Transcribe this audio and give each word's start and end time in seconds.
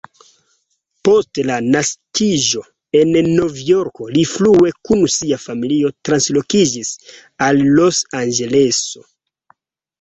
Post 1.07 1.41
la 1.49 1.57
naskiĝo 1.75 2.63
en 3.01 3.11
Novjorko, 3.27 4.09
li 4.17 4.25
frue 4.31 4.73
kun 4.89 5.05
sia 5.19 5.41
familio 5.45 5.95
translokiĝis 6.11 6.93
al 7.51 7.65
Los-Anĝeleso. 7.79 9.09